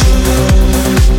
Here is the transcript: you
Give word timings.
you 0.00 1.17